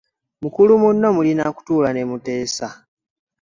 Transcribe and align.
Mukulu 0.41 0.73
munno 0.81 1.07
mulina 1.15 1.43
kutuula 1.55 1.89
ne 1.93 2.03
muteesa. 2.09 2.67